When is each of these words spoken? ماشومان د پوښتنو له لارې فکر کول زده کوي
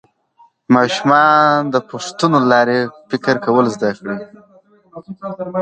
ماشومان 0.75 1.55
د 1.73 1.75
پوښتنو 1.89 2.37
له 2.41 2.47
لارې 2.53 2.79
فکر 3.09 3.35
کول 3.45 3.65
زده 3.75 3.89
کوي 3.97 4.17